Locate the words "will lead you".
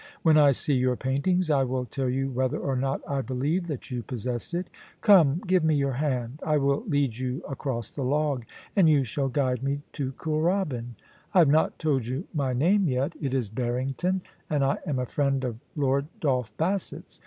6.57-7.43